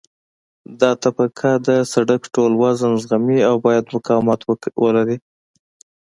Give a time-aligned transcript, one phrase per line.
[0.79, 4.39] دا طبقه د سرک ټول وزن زغمي او باید مقاومت
[4.83, 5.17] ولري